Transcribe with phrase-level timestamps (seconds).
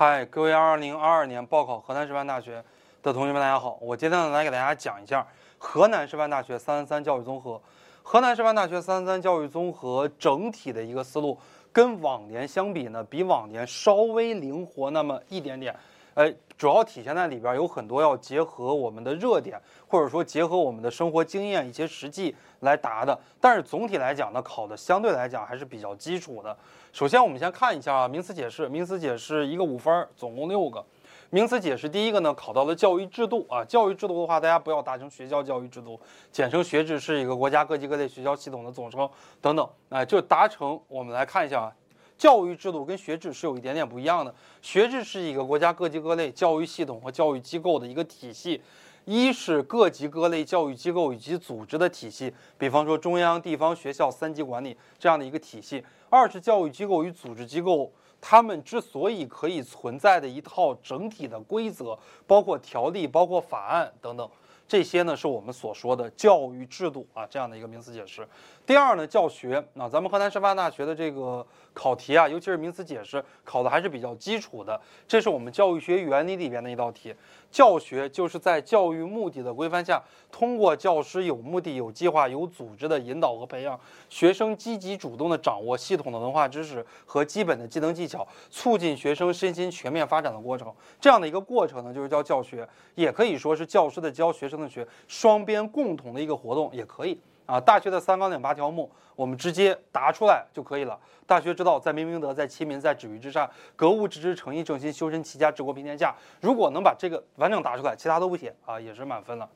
[0.00, 2.62] 嗨，各位二零二二年报考河南师范大学
[3.02, 3.76] 的同学们，大家好！
[3.80, 5.26] 我今天呢来给大家讲一下
[5.58, 7.60] 河南师范大学三三三教育综合。
[8.04, 11.36] 河南师范大学三三三教育综合整体的一个思路，
[11.72, 15.74] 跟往年相比呢，比往年稍微灵活那么一点点。
[16.14, 23.16] 哎，主要体现在里边有很多要结合我们的热点，或者说结合我们的生活经验一些实际来答的。
[23.40, 26.54] 但是总体来讲呢，考的相对来讲还是比较基础的。
[26.92, 30.84] 首先我们先看一下啊，名词解释，名词解释一个五分，总共六个。
[31.30, 36.00] 名词解释第一个呢，考到了教育制度啊，教育制度的话，大家不要打成学校教育制度，
[36.32, 39.08] 简称学制，是一个国家各级各类学校系统的总称
[39.40, 39.68] 等等。
[39.90, 41.72] 哎，就达成，我们来看一下啊。
[42.18, 44.34] 教育制度跟学制是有一点点不一样的。
[44.60, 48.60] 学制是一个国家各级各类教育系统和教育机构的一个体系，
[49.04, 61.96] 一是各级各类教育机构以及组织的体系，比方说中央、地方学校三级管理这样的一个体系；二是教育机构与组织机构，他们之所以可以存在的一套整体的规则，
[62.26, 64.28] 包括条例、包括法案等等。
[64.66, 68.28] 这些呢是我们所说的教育制度啊，这样的一个名词解释。
[68.66, 71.46] 第二呢，教学啊，咱们河南师范大学的这个
[71.78, 74.80] 考题啊，尤其是名词解释考的还是比较基础的。
[75.06, 77.14] 这是我们教育学原理里边的一道题。
[77.50, 90.70] 教学就是在教育目的的规范下，通过教师有目的、有计划、有组织的引导和培养学生，积极主动的掌握系统的文化知识和基本的技能技巧，促进学生身心全面发展的过程。
[91.00, 94.68] 这样的一个过程呢，就是叫教学，也可以说是教师的教学生的。
[94.68, 97.18] 学双边共同的一个活动也可以
[97.48, 97.60] 啊。
[97.60, 100.96] 大学的三纲领八条目，我们直接答出来就可以了。
[101.26, 103.50] 大学之道，在明明德，在亲民，在止于至善。
[103.74, 106.14] 格物致知，诚意正心，修身齐家，治国平天下。
[106.40, 109.48] 如果能把这个完整答出来，其他都不写啊，也是满分了。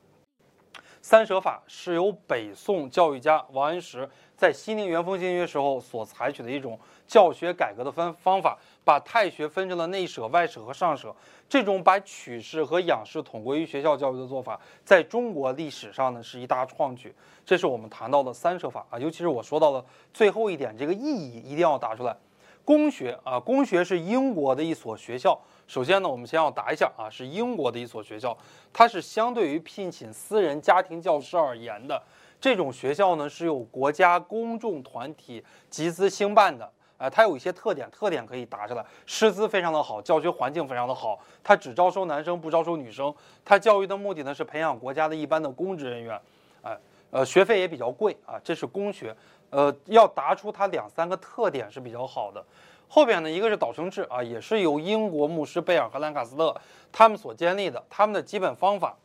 [1.01, 11.15] 三舍法是由北宋教育家王安石在西宁元丰新约时候所采取的一种教学改革的方方法，把太学分成了内舍、外舍和上舍。
[11.49, 17.13] 这种把取士和养士统归于学校教育的做法，在中国历史上呢是一大创举。
[17.45, 22.15] 这是我们谈到的三舍法啊，尤其是我说到了最后一点，这个意义一定要答出来。
[22.65, 25.37] 公学啊，公学是英国的一所学校。
[25.67, 28.35] 首先呢，我们先要答一下啊，是英国的一所学校，
[28.71, 32.01] 它是相对于聘请私人家庭教师而言的
[32.39, 46.19] 这种学校呢，是由国家公众团体集资兴办的，啊，它有一些特点，特点可以答出来，师资非常的好，教学环境非常的好，它只招收男生不招收女生，它教育的目的呢是培养国家的一般的公职人员，
[46.61, 46.77] 哎，
[47.11, 49.15] 呃，学费也比较贵啊，这是公学，
[49.49, 52.43] 呃，要答出它两三个特点是比较好的。
[52.87, 56.55] 后边呢，一个是导生制啊，也是由英国牧师贝尔和兰卡斯特
[56.91, 57.83] 他们所建立的。
[57.89, 58.95] 他们的基本方法，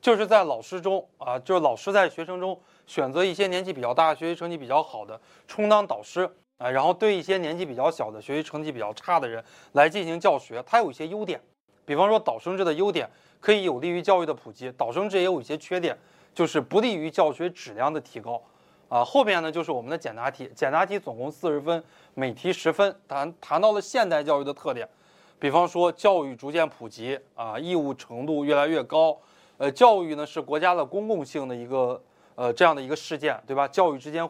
[0.00, 6.30] 就是在老师中啊，就是老师在学生中选择一些年纪比较大、学习成绩比较好的充当导师
[6.62, 9.42] 啊，然后对一些年纪比较小的、学习成绩比较差的人
[9.72, 10.62] 来进行教学。
[10.64, 11.40] 它有一些优点，
[11.84, 15.98] 比方说导生制的优点可以有利于教育的普及，导生制也有一些缺点，
[16.32, 18.40] 就是不利于教学质量的提高。
[18.88, 21.82] 啊，后边呢就是我们的简答题，简答题总共四十分，
[22.14, 22.94] 每题十分。
[23.08, 24.86] 谈谈到了现代教育的特点，
[25.38, 29.18] 比方说教育逐渐普及啊，义务程度越来越高。
[29.56, 32.02] 呃，教育呢是国家的公共性的一个
[32.34, 33.66] 呃这样的一个事件，对吧？
[33.66, 34.28] 教育之间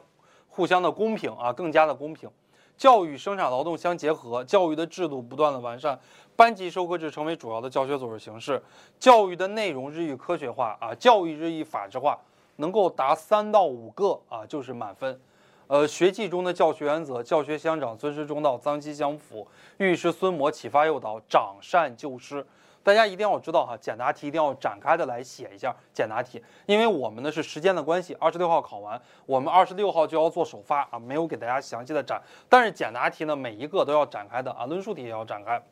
[0.54, 2.30] 互相的公平啊，更加的公平。
[2.76, 5.98] 教育生产劳动相结合，教育的制度不断的完善，
[6.36, 8.62] 班级授课制成为主要的教学组织形式，
[8.98, 12.18] 教育的内容日益科学化啊，教育日益法制化。
[12.56, 15.18] 能够答三到五个啊，就是满分。
[15.68, 19.48] 呃，学记中的教学原则：教学相长，尊师重道，脏兮相辅，
[19.78, 22.46] 育师孙模，启发诱导，长善救失。
[22.82, 32.20] 大家一定要知道哈，简答题一定要展开的来写一下简答题，因为我们呢是时间的关系，二十六号考完，我们二十六号就要做首发啊，没有给大家详细的展。
[32.48, 35.62] 但是简答题呢，每一个都要展开的啊，论述题也要展开。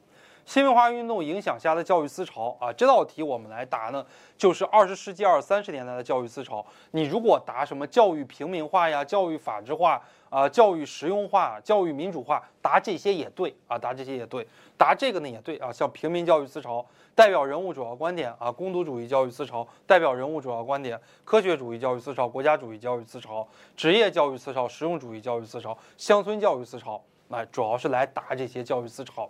[0.45, 4.05] 新文化运动影响下的教育思潮啊，这道题我们来答呢，
[4.37, 6.65] 就是二十世纪二三十年代的教育思潮。
[6.91, 14.47] 你如果答什么教育平民化呀、教育法制化啊、教育实用化、教育民主化，答这些也对啊，答这些也对，
[14.77, 15.73] 答这个呢也对啊。
[15.73, 16.85] 像平民教育思潮
[17.15, 23.47] 代表人物主要观点啊，工读主义教育思潮代表人物主要观点，科学主义教育思潮、国家主义教育思潮、
[23.77, 29.29] 职业教育思潮、实用主义教育思潮、乡村教育思潮，那主要是来答这些教育思潮。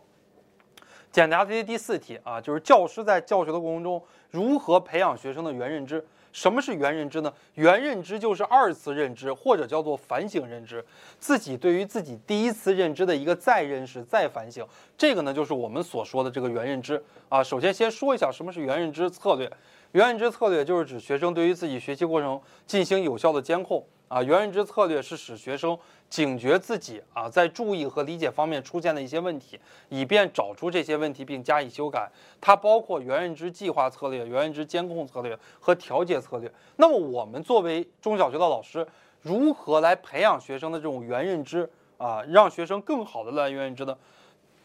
[1.13, 6.05] 简答题第四题啊，就是教师在教学的过程中如何培养学生的原认知？
[6.33, 7.33] 什么是原认知呢？
[7.55, 10.85] 原认知就是二次认知，或者叫做反省认知，
[11.19, 14.65] 自己对于自己第一次认知的一个再认识、再反省。
[14.97, 17.43] 这个呢，就是我们所说的这个原认知啊。
[17.43, 19.51] 首先先说一下什么是原认知策略。
[19.91, 23.85] 原认知策略就是指学生对于自己学习过程进行有效的监控。
[24.11, 25.79] 啊，原认知策略是使学生
[26.09, 29.57] 警觉自己啊，在注意和理解方面出现的一些问题，
[29.89, 32.11] 以便找出这些问题并加以修改。
[32.41, 36.53] 它包括原认知计划策略、原认知监控策略和调节策略。
[36.75, 38.85] 那么，我们作为中小学的老师，
[39.23, 43.97] 如何来培养学生的这种原认知啊，让学生更好的来原认知呢？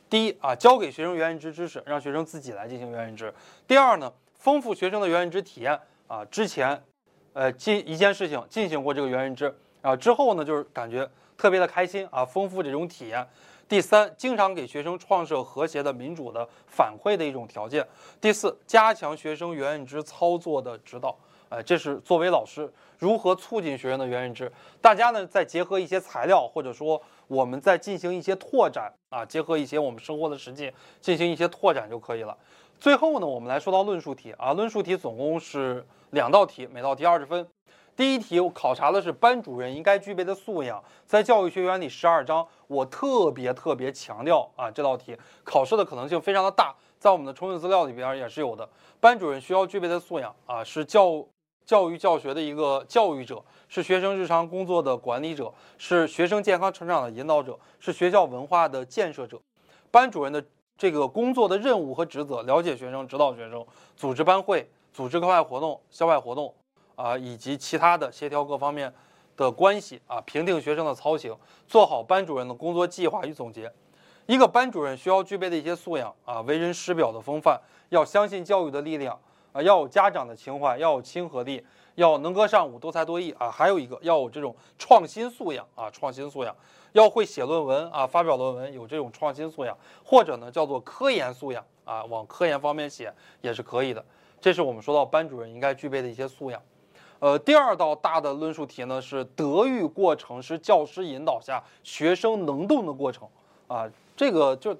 [0.10, 3.32] 第一啊，教给学生原认知知识，让学生自己来进行原认知。
[3.68, 6.84] 第二呢，丰富学生的原认知体验啊，之前。
[7.36, 11.06] 呃，进一件事情进行过这个原认知啊，之后呢，就是感觉
[11.38, 13.28] 特别的开心啊，丰富这种体验。
[13.68, 17.86] 第三，经常给学生创设和谐的民主的反馈的一种条件。
[18.22, 21.14] 第四，加强学生原认知操作的指导。
[21.50, 24.50] 呃，这是作为老师如何促进学生的原认知。
[24.82, 30.72] 大家呢，再结合一些材料，或者说我们再进行一些拓展啊，结合一些我们生活的实际
[31.02, 32.36] 进行一些拓展就可以了。
[32.80, 35.86] 最后呢，我们来说到论述题啊，论述题总共是。
[36.12, 37.46] 两道题，每道题二十分。
[37.94, 48.70] 第一题我考察的是班主任应该具备的素养，在教育学原理十二章，我特别特别强调啊，这道题考试的可能性非常的大，在我们的充分资料里边也是有的。
[49.02, 51.26] 班主任需要具备的素养啊，是教
[51.66, 59.38] 教育教学的一个教育者，是学生日常工作的管理者，是学生健康成长的引导者，是学校文化的建设者。
[59.92, 60.42] 班主任的
[60.78, 64.70] 这个工作的任务和职责：了解学生，指导学生，组织班会。
[64.94, 66.54] 组织课外活动、校外活动，
[66.96, 68.94] 啊，以及其他的协调各方面
[69.36, 71.38] 的关系啊，评定学生的操行，
[71.68, 73.70] 做好班主任的工作计划与总结。
[74.26, 79.20] 一个班主任需要具备的一些素养啊，为人师表的风范，要相信教育的力量
[79.56, 81.64] 啊，要有家长的情怀，要有亲和力，
[81.96, 86.54] 要能歌善舞、多才多艺啊，还有一个要有这种创新素养啊，创新素养。
[86.92, 94.04] 要会写论文啊，发表论文有这种创新素养，或者呢叫做科研素养啊，往科研方面写也是可以的。
[94.42, 96.62] 这是我们说到班主任应该具备的一些素养，
[97.20, 103.26] 呃，第二道大的论述题呢是德育过程是教师引导下学生能动的过程。
[103.68, 104.78] 啊，这个就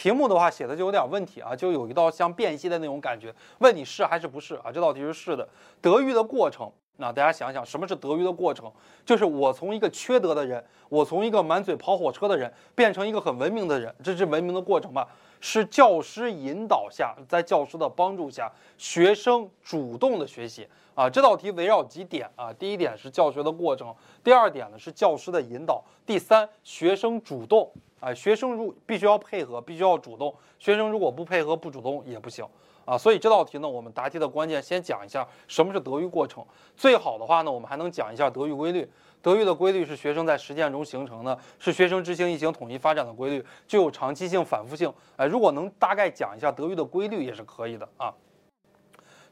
[0.00, 4.70] 题目的话写的就有点问题啊，就有一道像辨析的那种感觉，问你是还是不是啊？
[4.72, 5.48] 这道题是是的，
[5.80, 8.70] 德育的过程，那大家想想什么是德育的过程？
[9.06, 15.08] 就是我从一个缺德的人，我从一个满嘴跑火车的人变成一个很文明的人，这是文明的过程吧？
[15.40, 20.66] 是教师引导下，在教师的帮助下，学生主动的学习
[20.96, 21.08] 啊。
[21.08, 22.52] 这道题围绕几点啊？
[22.52, 28.12] 第一点是教学的过程，第二点呢是教师的引导，第三学生主动啊。
[28.12, 30.34] 学生如必须要配合，必须要主动。
[30.58, 32.44] 学生如果不配合不主动也不行
[32.88, 32.96] 啊。
[32.96, 36.44] 所以这道题呢，我们答题的关键先讲一下什么是德育过程。
[36.76, 38.88] 最好的话呢，我们还能讲一下德育规律。
[39.20, 44.90] 德育的规律是学生在实践中形成的，是学生执行一行统一发展的规律，具有长期性、反复性。
[45.16, 48.14] 哎，如果能大概讲一下德育的规律也是可以的啊。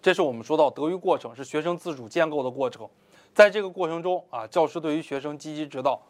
[0.03, 2.89] 这是我们说到德育过程是学生自主建构的过程，
[3.33, 6.01] 在这个过程中啊，教师对于学生积极指导，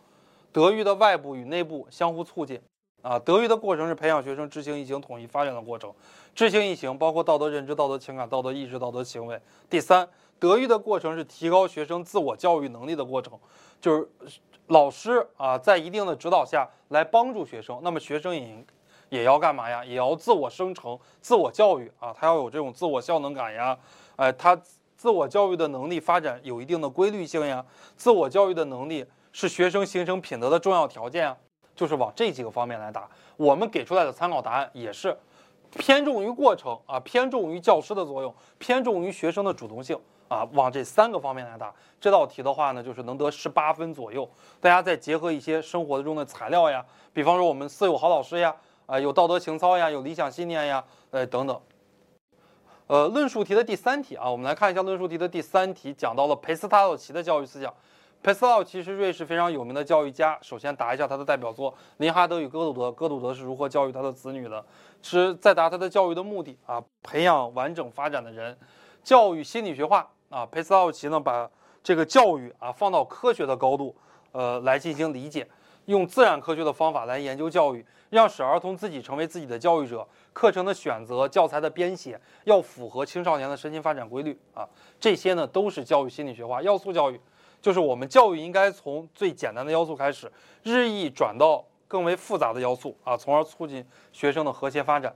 [0.52, 2.58] 德育的外部与内部相互促进
[3.02, 3.19] 啊。
[3.19, 5.93] 德育的过程是培养学生知行一行统一发展的过程，
[6.34, 9.40] 知行一行包括道德认知、道德情感、道德意识、道德行为。
[9.69, 10.08] 第三。
[10.38, 13.32] 德育的过程是提高学生自我教育能力的过程，
[13.81, 14.06] 就是
[14.66, 18.66] 老师啊，在一定的指导下来帮助学生，那么学生也
[19.08, 19.82] 也要干嘛呀？
[19.82, 23.78] 也要自我生成、自我教育啊，他要有这种自我效能感呀，
[24.16, 24.54] 哎，他
[24.94, 27.64] 自我教育的能力发展有一定的规律性呀，
[27.96, 31.37] 自我教育的能力是学生形成品德的重要条件啊，
[31.76, 33.08] 就是往这几个方面来答。
[33.37, 35.17] 我们给出来的参考答案也是
[35.70, 39.97] 偏重于过程啊，偏重于教师的作用，偏重于学生的主动性。
[40.28, 44.28] 啊，往这三个方面来答这道题的话呢，就是能得十八分左右。
[44.61, 48.52] 大家再结合一些生活中的材料呀，比方说我们四有好老师呀，
[48.87, 51.61] 啊，有道德情操呀，有理想信念呀，呃，等等。
[52.88, 57.73] 呃，论述题的第三题啊，我们来看一下论述题的第三题，讲到了裴斯塔洛奇的教育思想。
[58.23, 60.38] 裴斯塔洛奇是瑞士非常有名的教育家。
[60.42, 64.64] 首先答一下他的代表作《林哈德与哥鲁德》，哥鲁德是如何教育他的子女的？
[65.00, 68.56] 是在答他的教育的目的啊，培养完整发展的人，
[69.04, 70.08] 教育心理学化。
[70.28, 71.49] 啊，佩斯奥奇呢，把
[71.85, 73.94] 这个教育啊放到科学的高度，
[74.32, 75.46] 呃，来进行理解，
[75.85, 80.04] 用自然科学的方法来研究教育，让使儿童自己成为自己的教育者。
[80.32, 84.68] 课程的选择、教材的编写要符合青少年的身心发展规律啊，
[84.99, 87.20] 这些呢都是教育心理学化要素教育，
[87.66, 90.30] 就是我们教育应该从最简单的要素开始，
[90.62, 95.12] 日益转到更为复杂的要素啊，从而促进学生的和谐发展。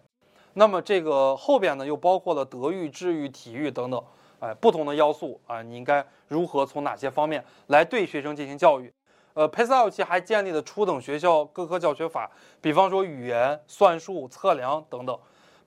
[0.55, 4.03] 那么这个后边呢，又包括了德育、智育、体育等等。
[4.41, 8.93] 哎，不同的要素啊，你应该如何从哪些方面来对学生进行教育？
[9.35, 12.29] 呃，佩斯奥奇还建立了初等学校各科教学法，
[12.61, 15.17] 比方说语言、算术、测量等等。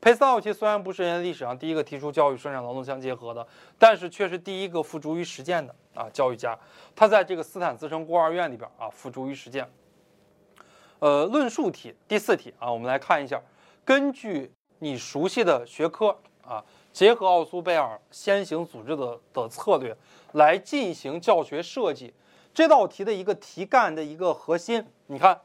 [0.04, 3.48] 裴三道题虽然不是人类历史上第一个提出教育生产劳动相结合的，
[3.80, 6.60] 但是却是第一个付诸于实践的啊教育家。
[6.94, 9.66] 他在这个斯坦茨城孤儿院里边啊付诸于实践。
[11.00, 13.42] 呃，论述题第四题啊，我们来看一下，
[13.86, 16.14] 根据你熟悉的学科
[16.46, 19.96] 啊，结合奥苏贝尔先行组织的的策略
[20.34, 22.14] 来进行教学设计。
[22.54, 25.40] 这道题的一个题干的一个核心，你看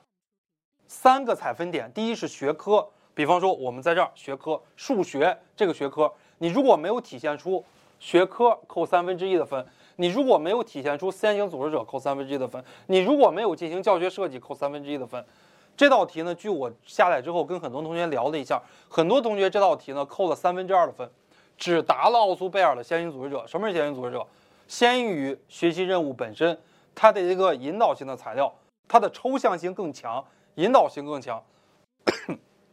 [0.88, 6.08] 三个采分点，第一是学科，比方说我们在这儿学科数学这个学科，
[6.38, 7.64] 你如果没有体现出
[7.98, 9.66] 学科，扣三分之一的分。
[9.96, 15.24] 你如果没有体现出先行组织者，扣三分之一的分；你如果没有进行教学设计，扣三分之一的分。
[15.76, 21.10] 这道题呢，据我下来之后跟很多同学聊了一下，很多同学这道题呢扣了三分之二的分，
[21.56, 23.44] 只答了奥苏贝尔的先行组织者。
[23.48, 24.24] 什么是先行组织者？
[24.68, 26.56] 先于学习任务本身，
[26.94, 28.54] 它的一个引导性的材料，
[28.86, 31.42] 它的抽象性更强，引导性更强。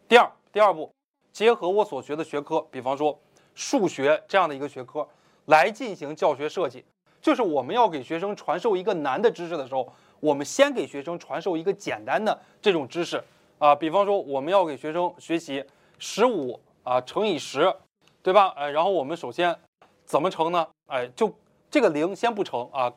[0.07, 0.91] 第二，第二步，
[1.31, 3.17] 结合我所学的学科，比方说
[3.55, 5.07] 数学这样的一个学科，
[5.45, 6.85] 来进行教学设计。
[7.19, 13.23] 就是我们要给学生传授一个难的知识的时候，我们先给学生传授一个简单的这种知识
[13.57, 13.73] 啊。
[13.73, 15.65] 比方说，我们要给学生学习
[15.97, 17.75] 十五啊乘以十，
[18.21, 18.49] 对吧？
[18.55, 19.57] 哎，然后我们首先
[20.05, 20.67] 怎么乘呢？
[20.85, 21.33] 哎，就
[21.71, 22.93] 这个零先不乘啊。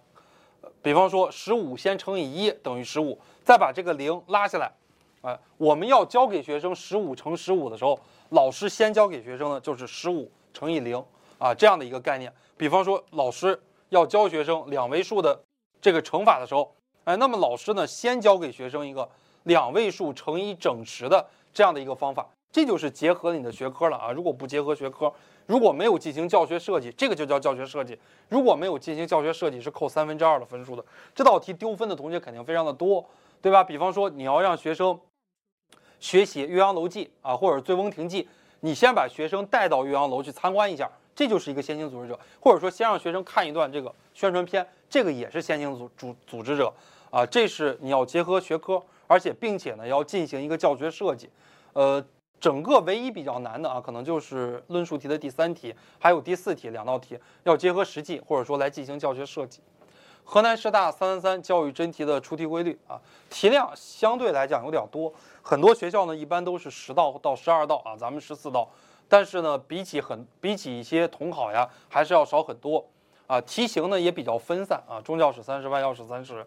[0.82, 4.70] 比方说，十五先乘以一等于十五，再把这个零拉下来。
[5.28, 11.04] 哎，我们要教给学生十五乘十五的时候，老师先教给学生的就是十五乘以零
[11.38, 12.32] 啊这样的一个概念。
[12.56, 13.60] 比方说，老师。
[13.90, 15.40] 要教学生两位数的
[15.80, 16.70] 这个乘法的时候，
[17.04, 19.08] 哎，那么老师呢，先教给学生一个
[19.44, 24.12] 两位数乘以整十的这样的一个方法，这就是结合你的学科了啊。
[24.12, 25.10] 如果不结合学科，
[25.46, 27.98] 如果没有进行教学设计，这个就叫教学设计。
[28.28, 30.84] 如果没有进行教学设计，是扣三分之二的分数的。
[31.14, 33.02] 这道题丢分的同学肯定非常的多，
[33.40, 33.64] 对吧？
[33.64, 35.00] 比方说你要让学生
[36.00, 38.22] 学习《岳阳楼记》啊，或者《醉翁亭记》，
[38.60, 40.90] 你先把学生带到岳阳楼去参观一下。
[41.14, 46.72] 这就是一个先行组织者，或者说先让学生看一段这个宣传片，这个也是先行组组组织者
[47.10, 47.26] 啊。
[47.26, 51.28] 这是你要结合学科，而且并且呢要进行一个教学设计。
[51.72, 52.00] 呃，
[52.38, 59.60] 整个唯一比较难的啊，可能就是论述题的第三题，还有第四题两道题要结合实际，或者说来进行教学设计。
[60.30, 68.68] 河南师大三三三教育真题的出题规律啊，题量相对来讲有点多，很多学校呢一般都是十道到十二道啊，咱们十四道。
[69.08, 72.84] 但是呢，比起很比起一些统考呀，还是要少很多
[73.26, 73.40] 啊。
[73.40, 76.46] 题型呢也比较分散啊，中教史三十，外教史三十，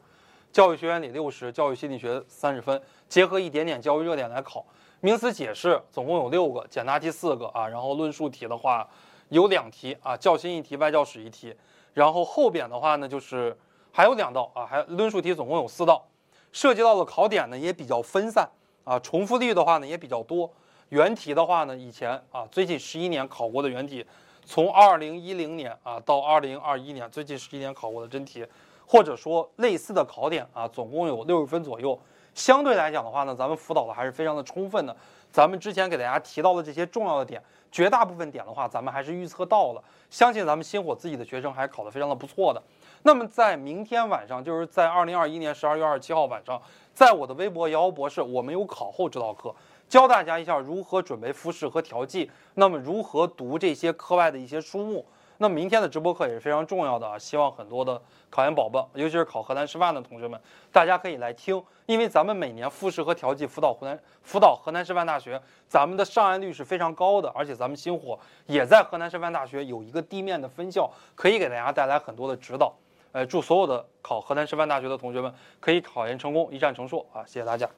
[0.53, 4.63] 教育学原理六十，教育心理学三十分，结合一点点教育热点来考。
[4.99, 8.87] 名词解释总共有六个，简答题四个啊，然后论述题的话
[9.29, 11.55] 有两题啊，教心一题，外教史一题。
[11.95, 13.57] 然后后边的话呢，就是
[13.91, 16.05] 还有两道啊，还论述题总共有四道，
[16.51, 18.49] 涉及到的考点呢也比较分散
[18.83, 20.51] 啊，重复率的话呢也比较多。
[20.89, 24.05] 原题的话呢，以前啊，最近十一年考过的原题，
[24.45, 28.45] 从二零一零年啊到二零二一年，最近十一年考过的真题，
[28.85, 31.97] 或者说类似的考点啊，总共有六十分左右。
[32.33, 34.95] 相对来讲的话呢，咱们辅导的还是非常的充分的。
[35.31, 39.81] 咱们之前给大家提到的这些重要的点，绝大部分点的话，咱们还是预测到了。
[40.09, 42.61] 相信咱们星火自己的学生还考得非常的不错的。
[43.03, 46.61] 那么在明天晚上，就是在二零二一年十二月二十七号晚上，
[46.93, 49.53] 在我的微博姚博士，我们有考后指导课。
[49.89, 55.05] 教大家一下如何准备复试和调剂，那么如何读这些课外的一些书目。
[55.39, 60.39] 那明天的直播课也是非常重要的啊，希望很多的考研宝宝，尤其是考河南师范的同学们，
[60.71, 72.71] 大家可以来听，因为咱们每年复试和调剂辅导湖南辅导河南师范大学，咱们的上岸率是非常高的，而且咱们星火也在河南师范大学有一个地面的分校，可以给大家带来很多的指导。
[73.11, 77.25] 呃，祝所有的考河南师范大学的同学们可以考研成功，一战成硕啊！
[77.25, 77.69] 谢谢大家。